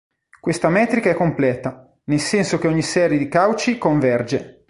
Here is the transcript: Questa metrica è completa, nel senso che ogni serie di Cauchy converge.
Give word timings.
Questa 0.39 0.67
metrica 0.69 1.11
è 1.11 1.13
completa, 1.13 1.93
nel 2.05 2.19
senso 2.19 2.57
che 2.57 2.65
ogni 2.65 2.81
serie 2.81 3.19
di 3.19 3.27
Cauchy 3.27 3.77
converge. 3.77 4.55